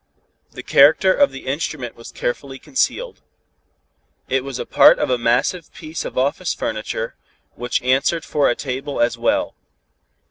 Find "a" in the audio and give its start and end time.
4.57-4.65, 5.11-5.17, 8.49-8.55